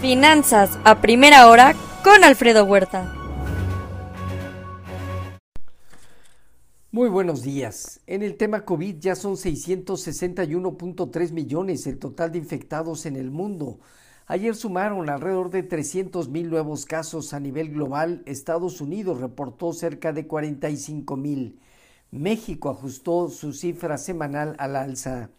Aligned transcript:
Finanzas 0.00 0.78
a 0.84 1.00
primera 1.00 1.48
hora 1.48 1.74
con 2.04 2.22
Alfredo 2.22 2.64
Huerta. 2.64 3.14
Muy 6.90 7.08
buenos 7.08 7.42
días. 7.42 8.00
En 8.06 8.22
el 8.22 8.36
tema 8.36 8.66
COVID 8.66 8.96
ya 8.98 9.16
son 9.16 9.36
661.3 9.36 11.32
millones 11.32 11.86
el 11.86 11.98
total 11.98 12.30
de 12.30 12.38
infectados 12.38 13.06
en 13.06 13.16
el 13.16 13.30
mundo. 13.30 13.80
Ayer 14.26 14.54
sumaron 14.54 15.08
alrededor 15.08 15.48
de 15.48 15.62
300 15.62 16.28
mil 16.28 16.50
nuevos 16.50 16.84
casos 16.84 17.32
a 17.32 17.40
nivel 17.40 17.70
global. 17.70 18.22
Estados 18.26 18.82
Unidos 18.82 19.20
reportó 19.20 19.72
cerca 19.72 20.12
de 20.12 20.26
45 20.26 21.16
mil. 21.16 21.58
México 22.10 22.68
ajustó 22.68 23.30
su 23.30 23.54
cifra 23.54 23.96
semanal 23.96 24.56
al 24.58 24.76
alza. 24.76 25.30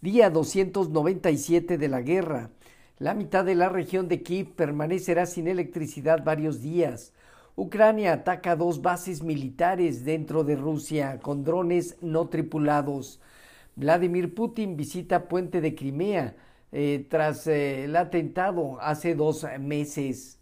Día 0.00 0.30
297 0.30 1.78
de 1.78 1.88
la 1.88 2.02
guerra. 2.02 2.50
La 2.98 3.12
mitad 3.12 3.44
de 3.44 3.56
la 3.56 3.68
región 3.68 4.06
de 4.06 4.22
Kiev 4.22 4.54
permanecerá 4.54 5.26
sin 5.26 5.48
electricidad 5.48 6.22
varios 6.22 6.62
días. 6.62 7.12
Ucrania 7.56 8.12
ataca 8.12 8.54
dos 8.54 8.82
bases 8.82 9.20
militares 9.20 10.04
dentro 10.04 10.44
de 10.44 10.54
Rusia 10.54 11.18
con 11.20 11.42
drones 11.42 11.96
no 12.02 12.28
tripulados. 12.28 13.20
Vladimir 13.74 14.32
Putin 14.32 14.76
visita 14.76 15.26
Puente 15.26 15.60
de 15.60 15.74
Crimea 15.74 16.36
eh, 16.70 17.04
tras 17.10 17.48
eh, 17.48 17.84
el 17.84 17.96
atentado 17.96 18.80
hace 18.80 19.16
dos 19.16 19.44
meses. 19.58 20.38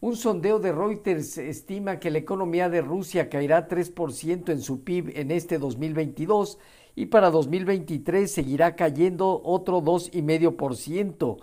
Un 0.00 0.14
sondeo 0.14 0.60
de 0.60 0.70
Reuters 0.70 1.36
estima 1.38 1.98
que 1.98 2.12
la 2.12 2.18
economía 2.18 2.68
de 2.68 2.80
Rusia 2.80 3.28
caerá 3.28 3.66
3% 3.66 4.52
en 4.52 4.60
su 4.60 4.84
PIB 4.84 5.18
en 5.18 5.32
este 5.32 5.58
2022 5.58 6.58
y 6.94 7.06
para 7.06 7.32
2023 7.32 8.30
seguirá 8.30 8.76
cayendo 8.76 9.42
otro 9.42 9.80
2,5%. 9.80 11.38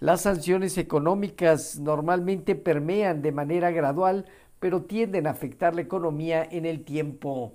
Las 0.00 0.20
sanciones 0.22 0.78
económicas 0.78 1.78
normalmente 1.78 2.54
permean 2.54 3.20
de 3.20 3.32
manera 3.32 3.72
gradual 3.72 4.26
pero 4.60 4.82
tienden 4.82 5.26
a 5.26 5.30
afectar 5.30 5.74
la 5.74 5.82
economía 5.82 6.46
en 6.50 6.66
el 6.66 6.84
tiempo. 6.84 7.54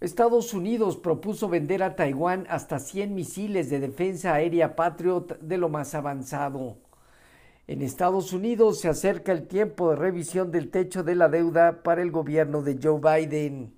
Estados 0.00 0.52
Unidos 0.52 0.96
propuso 0.96 1.48
vender 1.48 1.82
a 1.82 1.96
Taiwán 1.96 2.46
hasta 2.48 2.78
100 2.78 3.14
misiles 3.14 3.70
de 3.70 3.80
defensa 3.80 4.34
aérea 4.34 4.76
Patriot 4.76 5.38
de 5.40 5.58
lo 5.58 5.68
más 5.68 5.94
avanzado. 5.94 6.76
En 7.66 7.80
Estados 7.80 8.32
Unidos 8.32 8.80
se 8.80 8.88
acerca 8.88 9.32
el 9.32 9.46
tiempo 9.46 9.90
de 9.90 9.96
revisión 9.96 10.50
del 10.50 10.70
techo 10.70 11.02
de 11.02 11.14
la 11.14 11.28
deuda 11.28 11.82
para 11.82 12.02
el 12.02 12.10
gobierno 12.10 12.62
de 12.62 12.78
Joe 12.82 13.00
Biden. 13.00 13.72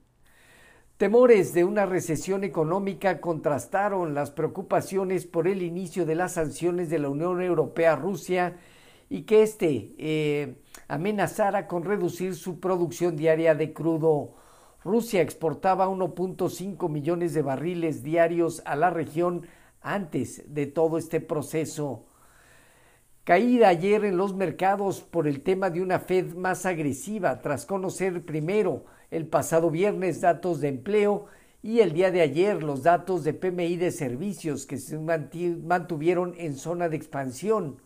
Temores 0.97 1.53
de 1.53 1.63
una 1.63 1.85
recesión 1.85 2.43
económica 2.43 3.21
contrastaron 3.21 4.15
las 4.15 4.31
preocupaciones 4.31 5.27
por 5.27 5.47
el 5.47 5.61
inicio 5.61 6.07
de 6.07 6.15
las 6.15 6.33
sanciones 6.33 6.89
de 6.89 6.99
la 6.99 7.11
Unión 7.11 7.43
Europea 7.43 7.93
a 7.93 7.97
Rusia 7.97 8.57
y 9.11 9.25
que 9.25 9.43
éste 9.43 9.95
eh, 9.99 10.57
amenazara 10.89 11.67
con 11.67 11.85
reducir 11.85 12.35
su 12.35 12.61
producción 12.61 13.15
diaria 13.15 13.55
de 13.55 13.75
crudo. 13.75 14.37
Rusia 14.83 15.21
exportaba 15.21 15.87
1.5 15.87 16.89
millones 16.89 17.35
de 17.35 17.43
barriles 17.43 18.03
diarios 18.03 18.63
a 18.65 18.75
la 18.75 18.89
región 18.89 19.47
antes 19.83 20.45
de 20.55 20.65
todo 20.65 20.97
este 20.97 21.21
proceso. 21.21 22.07
Caída 23.27 23.67
ayer 23.71 24.05
en 24.05 24.17
los 24.17 24.37
mercados 24.37 25.01
por 25.01 25.27
el 25.27 25.41
tema 25.41 25.69
de 25.69 25.83
una 25.83 25.99
Fed 25.99 26.37
más 26.37 26.65
agresiva 26.65 27.41
tras 27.41 27.67
conocer 27.67 28.25
primero 28.25 28.85
el 29.11 29.27
pasado 29.27 29.69
viernes 29.69 30.21
datos 30.21 30.61
de 30.61 30.69
empleo 30.69 31.27
y 31.61 31.81
el 31.81 31.93
día 31.93 32.13
de 32.13 32.21
ayer 32.21 32.63
los 32.63 32.85
datos 32.85 33.25
de 33.25 33.35
PMI 33.35 33.79
de 33.79 33.91
servicios 33.91 34.65
que 34.65 34.77
se 34.77 34.97
mantuvieron 34.97 36.35
en 36.39 36.55
zona 36.55 36.89
de 36.89 36.99
expansión. 36.99 37.83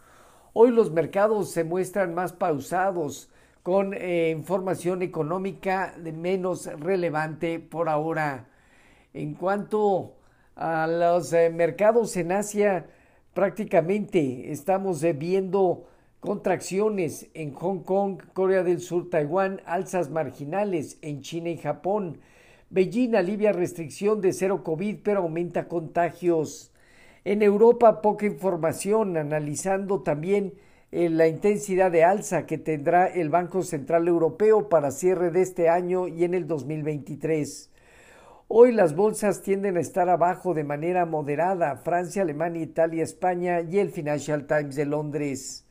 Hoy 0.52 0.72
los 0.72 0.92
mercados 0.92 1.50
se 1.50 1.64
muestran 1.64 2.12
más 2.14 2.34
pausados, 2.34 3.30
con 3.62 3.94
eh, 3.94 4.34
información 4.36 5.00
económica 5.00 5.94
de 5.96 6.12
menos 6.12 6.66
relevante 6.66 7.60
por 7.60 7.88
ahora. 7.88 8.50
En 9.14 9.32
cuanto 9.32 10.16
a 10.54 10.86
los 10.86 11.32
eh, 11.32 11.48
mercados 11.48 12.14
en 12.18 12.32
Asia, 12.32 12.84
prácticamente 13.34 14.52
estamos 14.52 15.02
eh, 15.04 15.12
viendo 15.12 15.86
contracciones 16.20 17.28
en 17.34 17.52
Hong 17.54 17.80
Kong, 17.80 18.20
Corea 18.32 18.62
del 18.62 18.80
Sur, 18.80 19.08
Taiwán, 19.08 19.62
alzas 19.64 20.10
marginales 20.10 20.98
en 21.02 21.22
China 21.22 21.50
y 21.50 21.56
Japón. 21.56 22.20
Beijing 22.68 23.14
alivia 23.14 23.52
restricción 23.52 24.20
de 24.20 24.32
cero 24.32 24.62
COVID 24.62 24.98
pero 25.02 25.20
aumenta 25.20 25.66
contagios. 25.68 26.72
En 27.24 27.42
Europa 27.42 28.00
poca 28.00 28.26
información, 28.26 29.16
analizando 29.16 30.02
también 30.02 30.54
eh, 30.92 31.08
la 31.08 31.28
intensidad 31.28 31.90
de 31.90 32.04
alza 32.04 32.46
que 32.46 32.58
tendrá 32.58 33.06
el 33.06 33.28
Banco 33.28 33.62
Central 33.62 34.08
Europeo 34.08 34.68
para 34.68 34.90
cierre 34.90 35.30
de 35.30 35.42
este 35.42 35.68
año 35.68 36.08
y 36.08 36.24
en 36.24 36.34
el 36.34 36.46
2023. 36.46 37.69
Hoy 38.52 38.72
las 38.72 38.96
bolsas 38.96 39.42
tienden 39.42 39.76
a 39.76 39.80
estar 39.80 40.08
abajo 40.08 40.54
de 40.54 40.64
manera 40.64 41.06
moderada, 41.06 41.76
Francia, 41.76 42.22
Alemania, 42.22 42.62
Italia, 42.62 43.04
España 43.04 43.60
y 43.60 43.78
el 43.78 43.90
Financial 43.90 44.44
Times 44.48 44.74
de 44.74 44.86
Londres. 44.86 45.68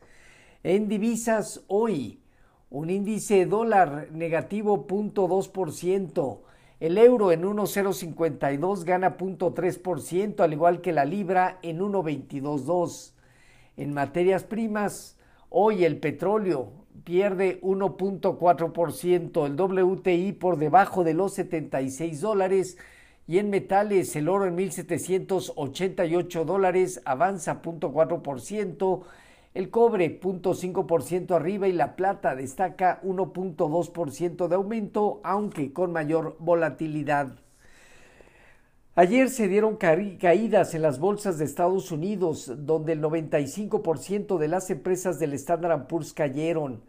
En 0.63 0.87
divisas 0.87 1.61
hoy, 1.67 2.21
un 2.69 2.89
índice 2.89 3.45
dólar 3.45 4.07
negativo 4.13 4.87
0.2%, 4.87 6.39
el 6.79 6.97
euro 6.97 7.33
en 7.33 7.43
1,052 7.43 8.85
gana 8.85 9.17
0.3%, 9.17 10.39
al 10.39 10.53
igual 10.53 10.79
que 10.79 10.93
la 10.93 11.03
libra 11.03 11.59
en 11.61 11.81
1,222. 11.81 13.13
En 13.75 13.93
materias 13.93 14.45
primas, 14.45 15.17
hoy 15.49 15.83
el 15.83 15.97
petróleo 15.97 16.78
pierde 17.03 17.59
1.4%, 17.61 19.45
el 19.45 19.55
WTI 19.59 20.33
por 20.33 20.57
debajo 20.57 21.03
de 21.03 21.13
los 21.13 21.33
76 21.33 22.21
dólares 22.21 22.77
y 23.27 23.37
en 23.37 23.49
metales 23.49 24.15
el 24.15 24.27
oro 24.27 24.45
en 24.45 24.57
1.788 24.57 26.45
dólares 26.45 27.01
avanza 27.05 27.61
0.4%, 27.61 29.01
el 29.53 29.69
cobre 29.69 30.19
0.5% 30.19 31.35
arriba 31.35 31.67
y 31.67 31.73
la 31.73 31.95
plata 31.95 32.35
destaca 32.35 33.01
1.2% 33.03 34.47
de 34.47 34.55
aumento, 34.55 35.21
aunque 35.23 35.73
con 35.73 35.91
mayor 35.91 36.37
volatilidad. 36.39 37.35
Ayer 38.99 39.29
se 39.29 39.47
dieron 39.47 39.77
caídas 39.77 40.75
en 40.75 40.81
las 40.81 40.99
bolsas 40.99 41.37
de 41.37 41.45
Estados 41.45 41.89
Unidos, 41.89 42.51
donde 42.65 42.91
el 42.91 43.01
95% 43.01 44.37
de 44.37 44.49
las 44.49 44.69
empresas 44.71 45.19
del 45.19 45.31
Standard 45.35 45.87
Poor's 45.87 46.11
cayeron. 46.11 46.81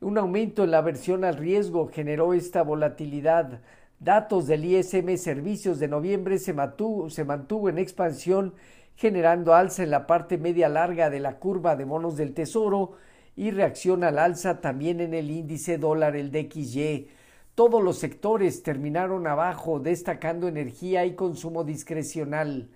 Un 0.00 0.16
aumento 0.16 0.64
en 0.64 0.70
la 0.70 0.78
aversión 0.78 1.22
al 1.22 1.36
riesgo 1.36 1.88
generó 1.88 2.32
esta 2.32 2.62
volatilidad. 2.62 3.60
Datos 4.00 4.46
del 4.46 4.64
ISM 4.64 5.18
Servicios 5.18 5.78
de 5.78 5.88
noviembre 5.88 6.38
se 6.38 6.54
mantuvo, 6.54 7.68
en 7.68 7.76
expansión 7.76 8.54
generando 8.96 9.52
alza 9.52 9.82
en 9.82 9.90
la 9.90 10.06
parte 10.06 10.38
media 10.38 10.70
larga 10.70 11.10
de 11.10 11.20
la 11.20 11.40
curva 11.40 11.76
de 11.76 11.84
bonos 11.84 12.16
del 12.16 12.32
Tesoro 12.32 12.92
y 13.36 13.50
reacción 13.50 14.02
al 14.02 14.18
alza 14.18 14.62
también 14.62 14.98
en 14.98 15.12
el 15.12 15.30
índice 15.30 15.76
dólar, 15.76 16.16
el 16.16 16.32
DXY. 16.32 17.06
Todos 17.54 17.82
los 17.82 17.98
sectores 17.98 18.62
terminaron 18.62 19.26
abajo, 19.26 19.78
destacando 19.78 20.48
energía 20.48 21.06
y 21.06 21.14
consumo 21.14 21.62
discrecional. 21.62 22.68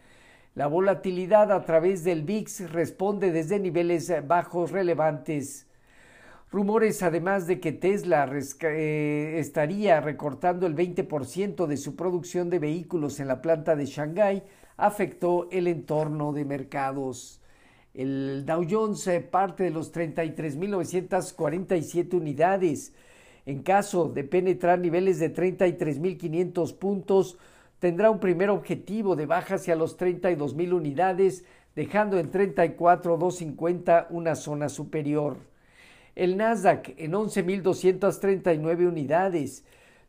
La 0.55 0.69
volatilidad 0.69 1.53
a 1.53 1.65
través 1.65 2.05
del 2.05 2.23
VIX 2.23 2.71
responde 2.71 3.33
desde 3.33 3.59
niveles 3.59 4.13
bajos 4.27 4.71
relevantes. 4.71 5.67
Rumores 6.51 7.03
además 7.03 7.47
de 7.47 7.61
que 7.61 7.73
Tesla 7.73 8.31
eh, 8.63 9.35
estaría 9.39 10.01
recortando 10.01 10.67
el 10.67 10.75
20% 10.75 11.67
de 11.67 11.77
su 11.77 11.95
producción 11.95 12.49
de 12.49 12.59
vehículos 12.59 13.21
en 13.21 13.29
la 13.29 13.43
planta 13.43 13.77
de 13.77 13.85
Shanghái 13.85 14.43
afectó 14.79 15.47
el 15.51 15.67
entorno 15.67 16.33
de 16.33 16.47
mercados. 16.47 17.43
El 17.93 18.47
Dow 18.47 18.65
Jones 18.69 19.07
eh, 19.09 19.21
parte 19.21 19.65
de 19.65 19.71
los 19.71 19.93
33.947 19.93 22.15
unidades. 22.15 22.95
En 23.49 23.63
caso 23.63 24.11
de 24.11 24.25
penetrar 24.25 24.79
niveles 24.79 25.19
de 25.21 25.35
33.500 25.35 26.77
puntos, 26.77 27.39
tendrá 27.79 28.11
un 28.11 28.21
primer 28.21 28.51
objetivo 28.51 29.17
de 29.17 29.25
baja 29.25 29.55
hacia 29.55 29.75
los 29.75 29.99
32.000 29.99 30.75
unidades, 30.75 31.47
dejando 31.75 32.19
en 32.19 32.31
34.250 32.31 34.09
una 34.11 34.35
zona 34.35 34.69
superior. 34.69 35.39
El 36.15 36.37
Nasdaq 36.37 36.93
en 36.99 37.13
11.239 37.13 38.87
unidades 38.87 39.65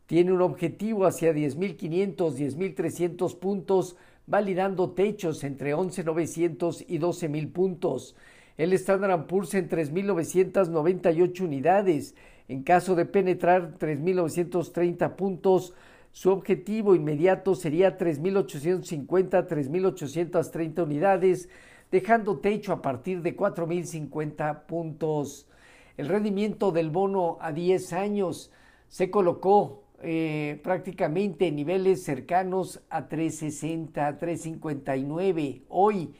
tiene 0.06 0.33
un 0.33 0.41
objetivo 0.41 1.06
hacia 1.06 1.31
10.500, 1.31 2.18
10.300 2.18 3.39
puntos, 3.39 3.95
validando 4.27 4.91
techos 4.91 5.45
entre 5.45 5.74
11.900 5.74 6.83
y 6.89 7.00
12.000 7.00 7.53
puntos. 7.53 8.18
El 8.57 8.74
Standard 8.74 9.27
Poor's 9.27 9.53
en 9.53 9.69
3.998 9.69 11.39
unidades. 11.39 12.15
En 12.50 12.63
caso 12.63 12.96
de 12.96 13.06
penetrar 13.06 13.78
3.930 13.78 15.16
puntos, 15.16 15.75
su 16.12 16.31
objetivo 16.31 16.96
inmediato 16.96 17.54
sería 17.54 17.96
3.850, 17.96 19.48
3.830 19.48 20.84
unidades, 20.84 21.48
dejando 21.92 22.40
techo 22.40 22.74
a 22.74 22.81
partir 22.81 23.22
de 23.22 23.38
4.050 23.38 24.66
puntos. 24.66 25.48
El 25.96 26.07
rendimiento 26.07 26.72
del 26.72 26.90
bono 26.90 27.38
a 27.40 27.51
10 27.51 27.94
años 27.94 28.51
se 28.88 29.12
colocó 29.12 29.84
eh, 30.01 30.60
prácticamente 30.63 31.46
en 31.46 31.56
niveles 31.56 32.04
cercanos 32.04 32.81
a 32.90 33.07
360, 33.07 34.18
359. 34.18 35.62
Hoy 35.69 36.16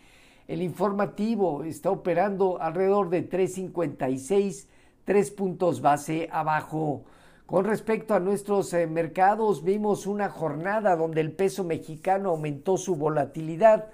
el 0.48 0.62
informativo 0.62 1.64
está 1.64 1.90
operando 1.90 2.62
alrededor 2.62 3.10
de 3.10 3.24
356, 3.24 4.68
tres 5.10 5.32
puntos 5.32 5.82
base 5.82 6.30
abajo. 6.32 7.04
Con 7.48 7.66
respecto 7.66 8.14
a 8.14 8.20
nuestros 8.20 8.72
eh, 8.76 8.86
mercados, 8.86 9.64
vimos 9.64 10.06
una 10.06 10.30
jornada 10.30 10.96
donde 10.96 11.20
el 11.20 11.32
peso 11.32 11.64
mexicano 11.64 12.30
aumentó 12.30 12.78
su 12.78 12.96
volatilidad 12.96 13.88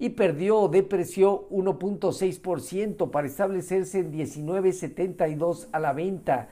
y 0.00 0.08
perdió 0.08 0.58
o 0.58 0.68
depreció 0.68 1.48
1.6% 1.50 3.12
para 3.12 3.28
establecerse 3.28 4.00
en 4.00 4.12
19.72 4.12 5.68
a 5.70 5.78
la 5.78 5.92
venta. 5.92 6.48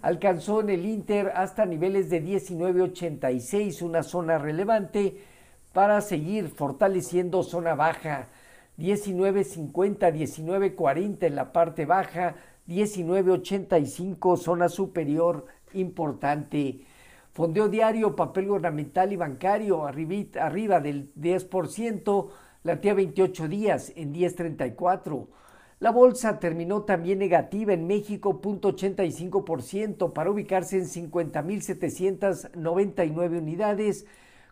Alcanzó 0.00 0.62
en 0.62 0.70
el 0.70 0.86
Inter 0.86 1.32
hasta 1.36 1.66
niveles 1.66 2.08
de 2.08 2.24
19.86, 2.24 3.82
una 3.82 4.02
zona 4.02 4.38
relevante 4.38 5.18
para 5.74 6.00
seguir 6.00 6.48
fortaleciendo 6.48 7.42
zona 7.42 7.74
baja. 7.74 8.28
19.50, 8.78 9.72
19.40 9.74 11.26
en 11.26 11.34
la 11.34 11.52
parte 11.52 11.84
baja, 11.84 12.36
19.85 12.68 14.36
zona 14.36 14.68
superior 14.68 15.46
importante. 15.72 16.84
Fondeo 17.32 17.68
diario, 17.68 18.14
papel 18.14 18.48
gubernamental 18.48 19.12
y 19.12 19.16
bancario 19.16 19.86
arriba 19.86 20.80
del 20.80 21.14
10%, 21.14 22.28
latía 22.64 22.94
28 22.94 23.48
días 23.48 23.92
en 23.96 24.12
10.34. 24.12 25.28
La 25.80 25.92
bolsa 25.92 26.40
terminó 26.40 26.82
también 26.82 27.20
negativa 27.20 27.72
en 27.72 27.86
México, 27.86 28.42
0.85% 28.42 30.12
para 30.12 30.30
ubicarse 30.30 30.76
en 30.76 30.86
50.799 30.86 33.38
unidades 33.38 34.04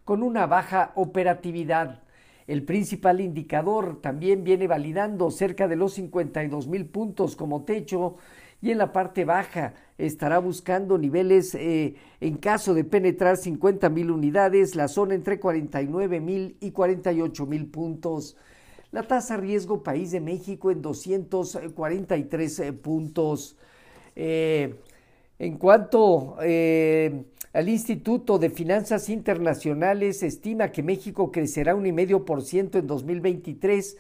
con 0.04 0.22
una 0.22 0.46
baja 0.46 0.92
operatividad. 0.94 2.05
El 2.46 2.62
principal 2.62 3.20
indicador 3.20 4.00
también 4.00 4.44
viene 4.44 4.68
validando 4.68 5.30
cerca 5.30 5.66
de 5.66 5.76
los 5.76 5.94
52 5.94 6.68
mil 6.68 6.86
puntos 6.86 7.34
como 7.34 7.64
techo 7.64 8.16
y 8.62 8.70
en 8.70 8.78
la 8.78 8.92
parte 8.92 9.24
baja 9.24 9.74
estará 9.98 10.38
buscando 10.38 10.96
niveles 10.96 11.54
eh, 11.54 11.96
en 12.20 12.36
caso 12.36 12.72
de 12.74 12.84
penetrar 12.84 13.36
50 13.36 13.88
mil 13.90 14.10
unidades, 14.10 14.74
la 14.74 14.88
zona 14.88 15.14
entre 15.14 15.40
49 15.40 16.20
mil 16.20 16.56
y 16.60 16.70
48 16.70 17.46
mil 17.46 17.66
puntos. 17.66 18.36
La 18.92 19.02
tasa 19.02 19.36
riesgo 19.36 19.82
país 19.82 20.12
de 20.12 20.20
México 20.20 20.70
en 20.70 20.80
243 20.80 22.58
eh, 22.60 22.72
puntos. 22.72 23.56
Eh, 24.14 24.76
en 25.38 25.58
cuanto 25.58 26.36
eh, 26.42 27.24
al 27.52 27.68
Instituto 27.68 28.38
de 28.38 28.50
Finanzas 28.50 29.08
Internacionales, 29.08 30.22
estima 30.22 30.72
que 30.72 30.82
México 30.82 31.30
crecerá 31.30 31.74
un 31.74 31.86
y 31.86 31.92
medio 31.92 32.24
por 32.24 32.42
ciento 32.42 32.78
en 32.78 32.86
2023, 32.86 33.96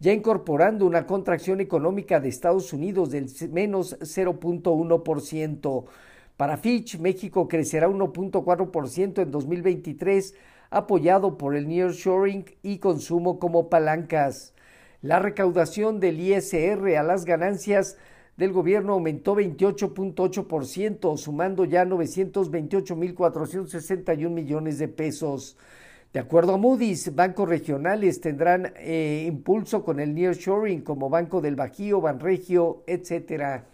ya 0.00 0.12
incorporando 0.12 0.84
una 0.84 1.06
contracción 1.06 1.60
económica 1.60 2.18
de 2.18 2.28
Estados 2.28 2.72
Unidos 2.72 3.10
del 3.10 3.26
menos 3.50 3.98
0.1%. 4.00 5.84
Para 6.36 6.56
Fitch, 6.56 6.98
México 6.98 7.46
crecerá 7.46 7.88
1.4% 7.88 9.22
en 9.22 9.30
2023 9.30 10.34
apoyado 10.70 11.36
por 11.36 11.54
el 11.54 11.68
nearshoring 11.68 12.46
y 12.62 12.78
consumo 12.78 13.38
como 13.38 13.68
palancas. 13.68 14.54
La 15.02 15.18
recaudación 15.18 16.00
del 16.00 16.18
ISR 16.18 16.96
a 16.96 17.02
las 17.02 17.24
ganancias 17.24 17.98
del 18.36 18.52
gobierno 18.52 18.92
aumentó 18.94 19.36
28.8%, 19.36 21.16
sumando 21.16 21.64
ya 21.64 21.84
928.461 21.84 24.30
millones 24.30 24.78
de 24.78 24.88
pesos. 24.88 25.56
De 26.12 26.20
acuerdo 26.20 26.54
a 26.54 26.58
Moody's, 26.58 27.14
bancos 27.14 27.48
regionales 27.48 28.20
tendrán 28.20 28.74
eh, 28.76 29.24
impulso 29.26 29.84
con 29.84 29.98
el 29.98 30.14
nearshoring 30.14 30.82
como 30.82 31.08
Banco 31.08 31.40
del 31.40 31.56
Bajío, 31.56 32.02
Banregio, 32.02 32.82
etcétera. 32.86 33.64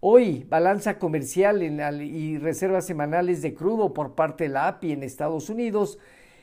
Hoy, 0.00 0.44
balanza 0.48 0.98
comercial 0.98 1.62
y 1.62 2.38
reservas 2.38 2.84
semanales 2.84 3.42
de 3.42 3.54
crudo 3.54 3.94
por 3.94 4.16
parte 4.16 4.44
de 4.44 4.50
la 4.50 4.66
API 4.66 4.90
en 4.90 5.04
Estados 5.04 5.48
Unidos. 5.48 6.00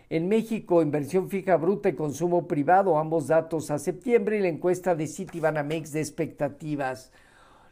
En 0.09 0.29
México, 0.29 0.81
inversión 0.81 1.29
fija 1.29 1.57
bruta 1.57 1.89
y 1.89 1.93
consumo 1.93 2.47
privado, 2.47 2.97
ambos 2.97 3.27
datos 3.27 3.69
a 3.69 3.77
septiembre 3.77 4.37
y 4.37 4.41
la 4.41 4.47
encuesta 4.47 4.95
de 4.95 5.07
Citibanamex 5.07 5.91
de 5.91 5.99
expectativas. 5.99 7.11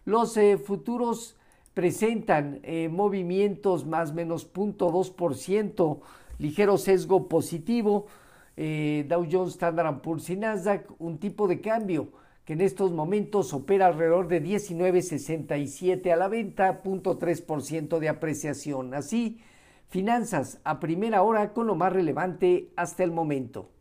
Los 0.07 0.38
eh, 0.38 0.57
futuros 0.57 1.36
presentan 1.74 2.62
eh, 2.63 2.88
movimientos 2.88 3.86
más 3.86 4.12
o 4.12 4.13
menos 4.13 4.50
0.2%, 4.54 6.00
ligero 6.39 6.77
sesgo 6.77 7.27
positivo, 7.27 8.06
eh, 8.56 9.06
Dow 9.09 9.27
Jones, 9.30 9.56
Standard 9.56 10.00
Poor's 10.00 10.30
y 10.30 10.38
Nasdaq, 10.38 10.89
un 11.00 11.18
tipo 11.18 11.45
de 11.50 11.59
cambio 11.59 12.13
que 12.45 12.54
en 12.54 12.62
estos 12.62 12.94
momentos 12.94 13.54
opera 13.54 13.88
alrededor 13.88 14.30
de 14.30 14.42
19.67 14.42 16.09
a 16.09 16.15
la 16.15 16.30
venta, 16.30 16.81
0.3% 16.81 18.00
de 18.00 18.07
apreciación. 18.07 18.94
Así, 18.94 19.42
finanzas 19.89 20.62
a 20.63 20.80
primera 20.80 21.21
hora 21.21 21.51
con 21.51 21.68
lo 21.68 21.75
más 21.75 21.92
relevante 21.92 22.69
hasta 22.77 23.04
el 23.04 23.12
momento. 23.12 23.71